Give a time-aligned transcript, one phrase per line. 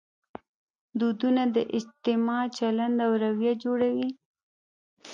[0.99, 4.09] دودونه د اجتماع چلند او رویه جوړوي.